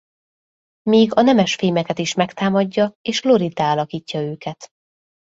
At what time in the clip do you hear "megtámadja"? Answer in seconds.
2.13-2.93